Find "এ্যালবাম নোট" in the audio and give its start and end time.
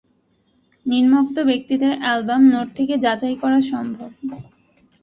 1.99-2.67